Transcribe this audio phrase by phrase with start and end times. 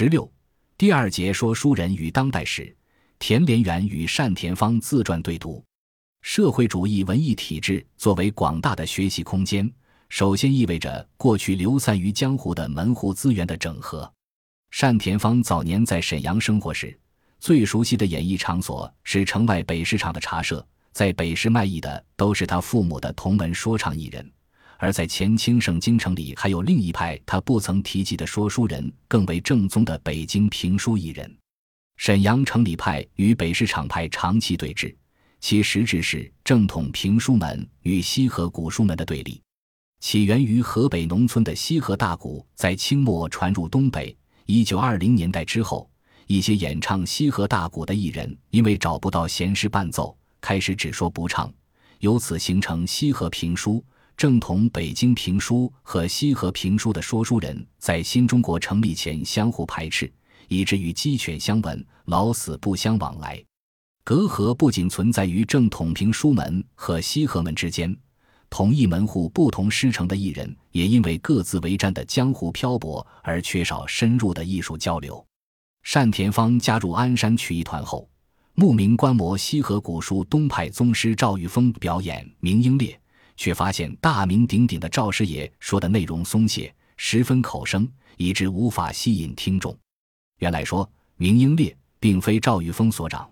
[0.00, 0.32] 十六，
[0.76, 2.72] 第二节说书人与当代史，
[3.18, 5.60] 田连元与单田芳自传对读。
[6.22, 9.68] 社会主义文艺体制作为广大的学习空间，
[10.08, 14.08] 首先意味着过去流散于江湖的门户资源的整合。
[14.70, 16.96] 单田芳早年在沈阳生活时，
[17.40, 24.30] 最熟悉的演艺场所是城外北市场的茶社，在北市卖艺的都是他父母的同门说唱艺人。
[24.78, 31.36] 而在前清盛京城里，还有另一派他不曾提及的说书人，更为正宗的北京评书艺人。
[31.96, 34.94] 沈阳城里派与北市场派长期对峙，
[35.40, 39.42] 其实质是正统评书门与西河古书门的对立。
[39.98, 44.16] 起源于河北农村的西河大鼓，在清末传入东北。
[44.46, 45.90] 一九二零年代之后，
[46.28, 51.52] 一些演唱西河大鼓的艺人，因为找不到闲时伴奏，开始只说不唱，
[51.98, 53.84] 由此形成西河评书。
[54.18, 60.12] 正统北京评书和西河评书的说书人在新中国成立前相互排斥，
[60.48, 63.40] 以至于鸡犬相闻，老死不相往来。
[64.02, 67.96] 隔阂不仅存在于正统评书门和西河门之间，
[68.50, 75.24] 同一门户不同师承的艺人也因为各自为战的江湖漂泊而缺少深入的艺术交流。
[75.92, 78.10] 单田芳加入鞍山曲艺团后，
[78.56, 82.90] 慕名观摩西河古书东派宗师赵玉峰表演《明英烈》。
[83.38, 89.74] 却发现大名鼎鼎的赵师爷说的内容松懈，十分口生，以致无法吸引听众。
[90.40, 93.30] 原来说明英烈并非赵玉峰所长，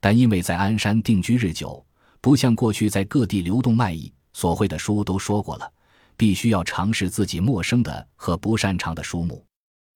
[0.00, 1.84] 但因为在鞍山定居日久，
[2.20, 5.70] 不像过去在各地流动卖艺，所会的书都说过了，
[6.16, 9.44] 必须要尝试自己陌生的和不擅长的书目。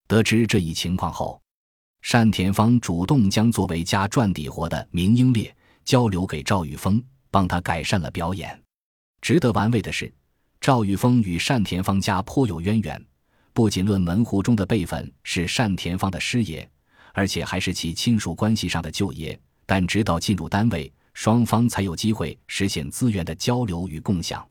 [0.09, 1.41] 得知这一情况后，
[2.11, 8.62] 单田芳主动将作为家赚底活的明英烈交流给赵玉峰，帮他改善了表演。
[9.23, 10.13] 值得玩味的是，
[10.61, 13.03] 赵玉峰与单田芳家颇有渊源，
[13.53, 16.69] 不仅论门户中的辈分是单田芳的师爷，
[17.15, 19.39] 而且还是其亲属关系上的舅爷。
[19.65, 24.45] 但直到进入单位，双方才有机会实现资源的交流与共享。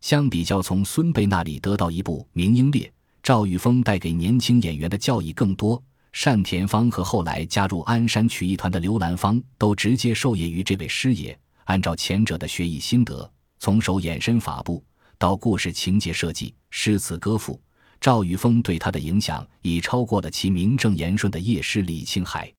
[0.00, 2.86] 相比较从孙辈那里得到一部《明英烈》，
[3.20, 5.82] 赵玉峰带给年轻演员的教益更多。
[6.22, 13.28] 单田芳和后来加入鞍山曲艺团的刘兰芳都直接受业于这位师爷，按照前者的学艺心得。
[13.64, 14.84] 从手眼身法步
[15.16, 17.58] 到故事情节设计、诗词歌赋，
[17.98, 22.52] 赵玉峰对他的影响已超过了其名正言顺的叶师李青海。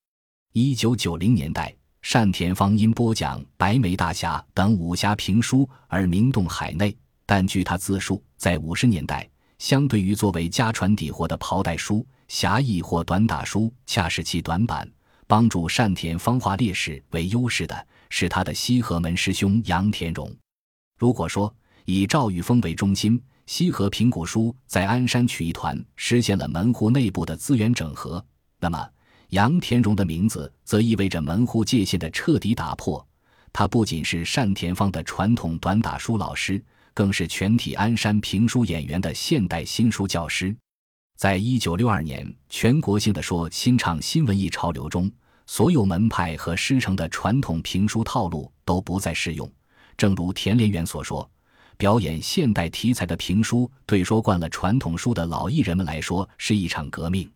[0.53, 1.71] 一九九零年代，
[2.11, 9.29] 单田芳因播讲《白眉大侠》等武侠评书而名动海内，但据他自述，在五十年代，
[9.59, 14.91] 相对于作为家传底货的袍带书、侠义或短打书，恰是其短板。
[15.27, 20.35] 帮助单田芳化劣势为优势的是他的西河门师兄杨田荣。
[20.97, 21.53] 如果说
[21.85, 28.25] 以赵玉峰为中心，西河平古书在鞍山曲艺团实现了门户内部的资源整合，
[28.59, 28.89] 那么
[29.29, 33.05] 杨田荣的名字则意味着门户界限的彻底打破。
[33.51, 36.63] 他不仅是单田芳的传统短打书老师，
[36.93, 40.55] 更是全体鞍山评书演员的现代新书教师。
[41.17, 45.11] 在一九六二年全国性的说新唱新文艺潮流中，
[45.45, 49.49] 所有门派和师承的传统评书套路都不再适用。
[49.97, 51.29] 正如田连元所说，
[51.77, 57.29] 表演现代题材的评书，对说惯了传统书的老艺人们来说是一场革命。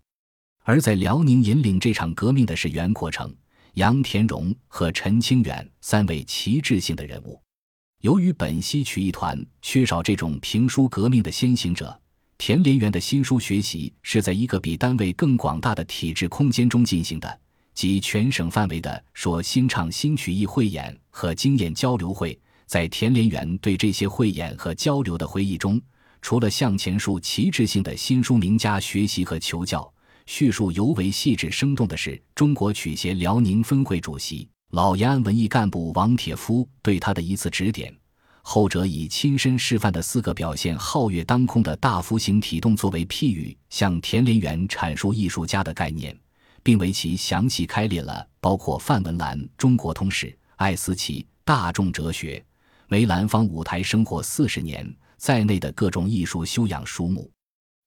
[0.64, 3.34] 而在辽宁引领这场革命的是袁阔成、
[3.74, 7.42] 杨田荣和陈清远三位旗帜性的人物。
[8.02, 12.00] 由于本溪曲艺团缺少这种评书革命的先行者，
[12.38, 17.40] 田连元的新书学习是在一个比单位更广大的体制空间中进行的，
[17.74, 22.40] 即全省范围的说新唱新曲艺汇演和经验交流会。
[22.70, 25.82] 在田连元对这些汇演和交流的回忆中，
[26.22, 29.92] 除了向前述旗帜性的新书名家学习和求教，
[30.28, 37.92] 叙述尤为细致生动的是中国曲协辽宁分会主席老延安文艺干部王铁夫对他的一次指点。
[38.44, 46.16] 后者以亲身示范的四个表现皓月当空的大幅形体动作为譬喻，向田连元阐述艺术家的概念，
[46.62, 50.28] 并为其详细开列了包括范文澜《中国通史》、
[50.58, 52.38] 艾思奇《大众哲学》。
[52.92, 54.84] 梅兰芳舞台生活四十年
[55.16, 57.30] 在内的各种艺术修养书目，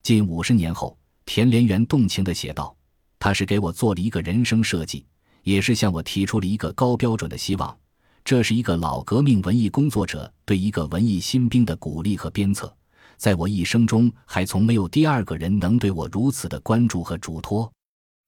[0.05, 0.97] 近五十年后，
[1.27, 2.73] 田连元动情地写道
[3.19, 5.05] ：“他是给我做了一个人生设计，
[5.43, 7.77] 也是向我提出了一个高标准的希望。
[8.25, 12.73] 这是一个老革命文艺工作者对一个文艺新兵的鼓励和鞭策。
[13.17, 17.69] 在我一生中，还从没有第二个人能对我如此的关注和嘱托。”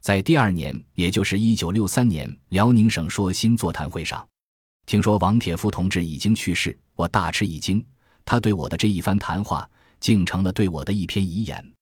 [0.03, 4.27] 在第二年，也就是一九六三年，辽宁省说新座谈会上。
[4.87, 7.85] 听说王铁夫同志已经去世，我大吃一惊。
[8.25, 11.73] 他对我的这一番谈话，竟成了对我的一篇遗言。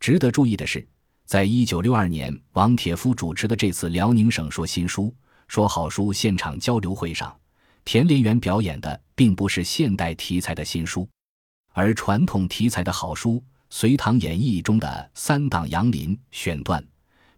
[0.00, 0.86] 值得注意的是，
[1.24, 5.14] 在一九六二年，王铁夫主持的这次辽宁省说新书、
[5.48, 7.34] 说好书现场交流会上，
[7.84, 11.08] 田连元表演的并不是现代题材的新书，
[11.72, 13.34] 而传统题材的好书
[13.70, 16.82] 《隋唐演义》中的《三党杨林》选段。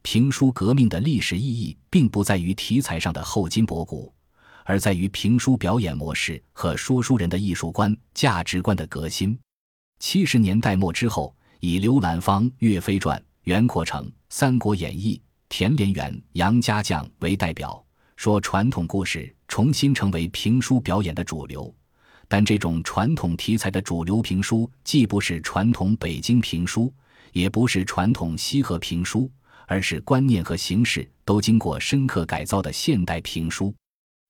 [0.02, 4.13] 评书革命的历史意义，并不在于题材上的厚今薄古，
[4.64, 9.38] 而在于评书表演模式和说书人的艺术观、价值观的革新。
[10.00, 15.16] 七十年代末之后，以刘兰芳《岳飞传》、袁阔成《三国演义》、
[15.49, 17.82] 田连元、杨家将为代表，
[18.16, 21.72] 说传统故事重新成为评书表演的主流。
[22.26, 26.93] 但这种传统题材的主流评书，既不是传统北京评书，
[27.32, 29.31] 也不是传统西河评书。
[29.66, 33.75] 而是观念和形式都经过深刻改造的现代评书。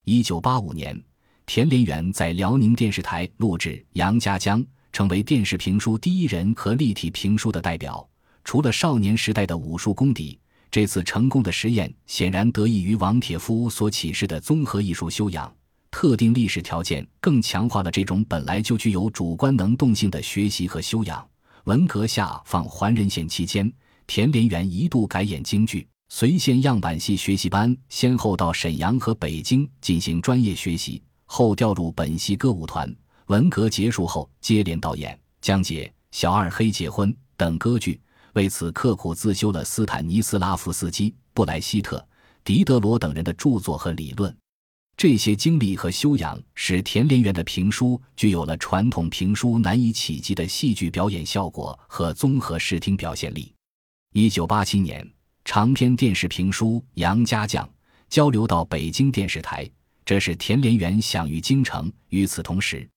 [0.05, 1.03] 一九八五年，
[1.47, 4.63] 田连元在辽宁电视台录制《杨家将》，
[4.93, 8.07] 成为电视评书第一人和立体评书的代表。
[8.45, 10.39] 除了少年时代的武术功底，
[10.71, 15.51] 这次成功的实验显然得益于王铁夫所启示的综合艺术修养。
[15.91, 21.27] 特定历史条件更强化了这种本来就具有主观能动性的学习和修养。
[21.65, 23.73] 文革下放还人县期间。
[24.07, 32.95] 田连元一度改演京剧，随县样板戏学习班，先后到沈阳和北京进行专业学习，后调入本戏歌舞团。
[33.27, 38.01] 文革结束后，接连导演《江姐》《小二黑结婚》等歌剧，
[38.35, 42.07] 为此刻苦自修了斯坦尼斯拉夫斯基、布莱希特、
[42.45, 44.35] 狄德罗等人的著作和理论。
[44.97, 53.53] 这些经历和修养，使田连元的评书具有了传统评书难以企及的戏剧表演效果和综合视听表现力。
[54.13, 55.05] 一九八七年，
[55.45, 57.65] 长篇电视评书《杨家将》
[58.09, 59.71] 交流到北京电视台，
[60.03, 61.93] 这是田连元享誉京城。
[62.09, 62.89] 与此同时，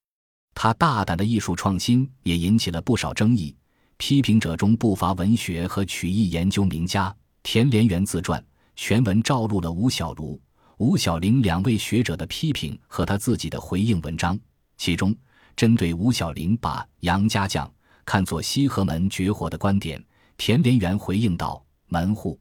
[0.55, 3.53] 他大胆的艺术创新也引起了不少争议。
[3.97, 7.13] 批评者中不乏文学和曲艺研究名家。
[7.43, 8.43] 田连元自传
[8.75, 10.39] 全文照录了吴小如、
[10.77, 14.39] 吴小玲两位学者的批评和他自己的回应文章。
[14.77, 15.13] 其中，
[15.55, 17.67] 针对吴小玲把《杨家将》
[18.05, 20.01] 看作西河门绝活的观点。
[20.37, 22.39] 田连元回应道：“门户，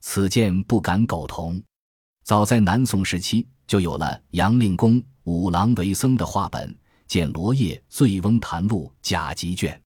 [0.00, 1.62] 此见不敢苟同。
[2.24, 9.80] 早在南宋时期，就有了杨令公五郎为僧的画本，见《罗叶醉翁谈录》甲集卷。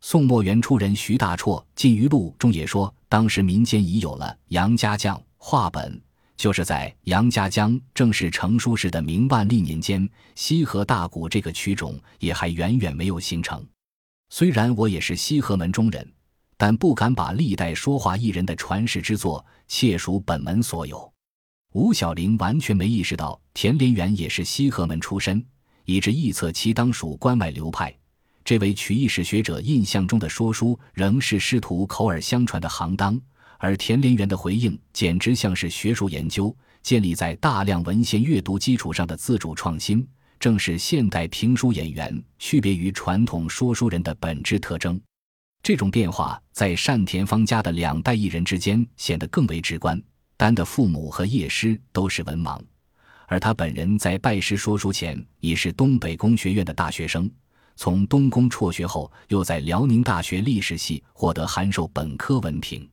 [0.00, 6.00] 宋末元初人徐大绰《禁余录》中也说，当时民间已有了杨家将画本，
[6.36, 13.66] 就是在杨家将正式成书时的明万历年间，西河大鼓这个曲种也还远远没有形成。
[14.30, 16.06] 虽然我也是西河门中人。”
[16.66, 21.12] 但不敢把历代说话艺人的传世之作窃属本门所有。
[21.74, 25.44] 吴小玲完全没意识到田连元也是西河门出身，
[25.84, 27.94] 以致臆测其当属关外流派。
[28.46, 33.20] 这位曲艺史学者印象中的说书仍是师徒口耳相传的行当，
[33.58, 40.08] 而田连元的回应简直像是学术研究，建立在大量文献阅读基础上的自主创新，
[40.40, 44.98] 正是现代评书演员区别于传统说书人的本质特征。
[45.64, 49.98] 这种变化在单田芳家的两代艺人之间显得更为直观。
[50.36, 52.60] 丹的父母和叶师都是文盲，
[53.26, 57.30] 而他本人在拜师说书前已是东北工学院的大学生。
[57.76, 62.86] 从东工辍学后，又在辽宁大学历史系获得函授本科文凭。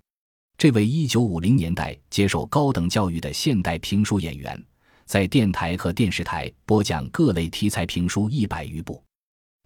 [0.57, 4.65] 这位1950年代接受高等教育的现代评书演员，
[5.05, 9.03] 在电台和电视台播讲各类题材评书一百余部。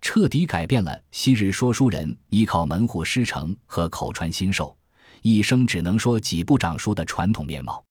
[0.06, 4.78] 彻底改变了昔日说书人依靠门户师承和口传心授，
[5.24, 7.84] 一生只能说几部掌书的传统面貌。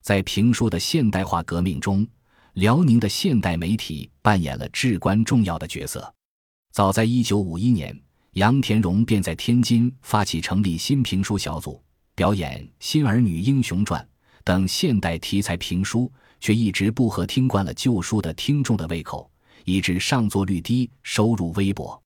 [0.00, 2.06] 在评书的现代化革命中，
[2.52, 6.14] 辽宁的现代媒体扮演了至关重要的角色。
[6.70, 8.00] 早在1951年，
[8.34, 11.82] 杨田荣便在天津发起成立新评书小组，
[12.14, 14.00] 表演《新儿女英雄传》
[14.44, 19.28] 等现代题材评书，却一直不合听惯了旧书的听众的胃口。
[19.66, 22.00] 以致上座率低，收入微薄。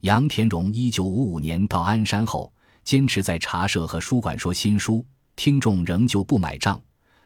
[0.00, 6.80] 杨田荣一九五五年到鞍山后，坚持在茶社和书馆说新书，听众仍旧不买账。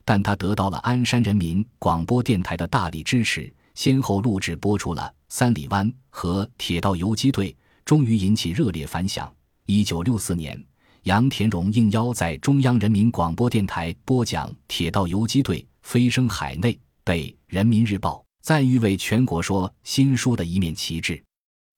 [0.05, 7.51] 但他得到了鞍山人民广播电台的大力支持，先后录制播出了《三里湾》和《铁道游击队》，
[7.87, 9.33] 终于引起热烈反响。
[9.65, 10.63] 一九六四年，
[11.05, 18.23] 杨田荣应邀在中央人民广播电台播讲《铁道游击队》，飞升海内，被《人民日报》。
[18.41, 21.23] 赞誉为全国说新书的一面旗帜。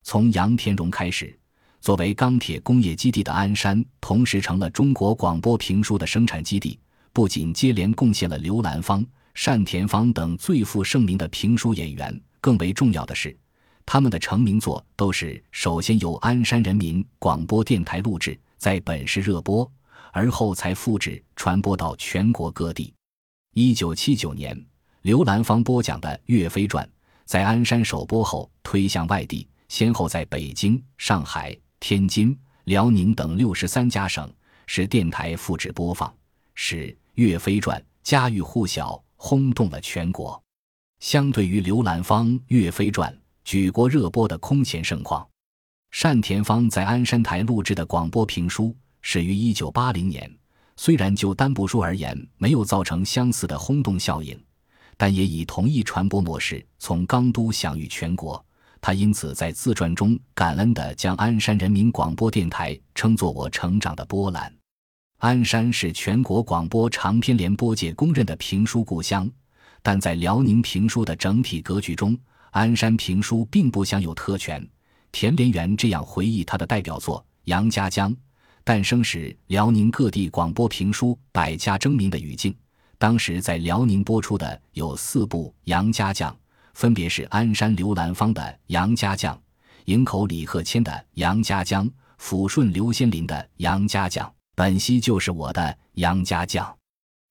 [0.05, 1.39] 从杨天荣开始，
[1.81, 6.79] 作为钢铁工业基地的鞍山，同时成了中国广播评书的生产基地。
[7.13, 9.05] 不仅接连贡献了刘兰芳、
[9.45, 13.37] 单田芳等最负盛名的评书演员，更为重要的是，
[13.85, 19.71] 他们的成名作都是首先由鞍山人民广播电台录制，在本市热播，
[20.11, 22.95] 而后才复制传播到全国各地。
[23.53, 24.59] 一九七九年，
[25.03, 26.87] 刘兰芳播讲的《岳飞传》
[27.25, 34.33] 在鞍山首播后，推向外地，先后在北京、上海、天津、辽宁等六十三家省
[34.67, 36.15] 市电台复制播放，
[36.55, 40.41] 使《岳飞传》家喻户晓，轰动了全国。
[41.01, 45.29] 相对于刘兰芳《岳飞传》举国热播的空前盛况，
[46.01, 50.33] 单田芳在鞍山台录制的广播评书始于一九八零年。
[50.77, 54.41] 虽然就单部书而言没有造成相似的轰动效应，
[55.03, 58.41] 但也以同一传播模式从刚都享誉全国。
[58.81, 64.55] 他因此在自传中感恩地将鞍山人民广播电台称作我成长的波澜。
[65.19, 69.29] 鞍山是全国广播长篇联播界公认的评书故乡，
[69.83, 72.17] 但在辽宁评书的整体格局中，
[72.53, 74.65] 鞍山评书并不享有特权。
[75.11, 78.13] 田连元这样回忆他的代表作《杨家将》。
[78.63, 82.55] 诞生时，辽宁各地广播评书百家争鸣的语境。
[83.03, 86.31] 当时在辽宁播出的有四部《杨家将》，
[86.75, 89.35] 分别是鞍山刘兰芳的《杨家将》，
[89.87, 91.85] 营口李鹤谦的《杨家将》，
[92.21, 95.61] 抚顺刘先林的《杨家将》，本溪就是我的
[95.95, 96.65] 《杨家将》。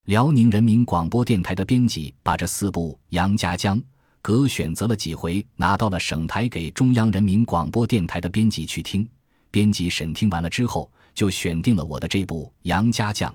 [0.07, 3.79] 辽宁人民广播电台的编辑把这四部《杨家将》
[4.21, 9.07] 各选择了几回，拿到了省台给中央人民广播电台的编辑去听。
[9.49, 10.91] 编辑审听完了之后。
[11.13, 13.29] 就选定了我的这部《杨家将》，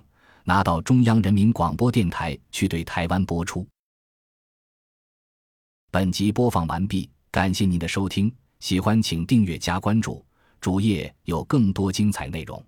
[0.48, 3.66] 拿到中央人民广播电台去对台湾播出。
[5.90, 10.24] 本集播放完毕，感谢您的收听，喜欢请订阅加关注，
[10.60, 12.64] 主页有更多精彩内容。